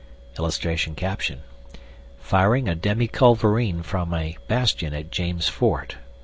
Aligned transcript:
[Illustration: 0.39 0.95
FIRING 2.19 2.67
A 2.67 2.73
DEMICULVERINE 2.73 3.83
FROM 3.83 4.15
A 4.15 4.35
BASTION 4.47 4.95
AT 4.95 5.11
"JAMES 5.11 5.47
FORT." 5.47 5.97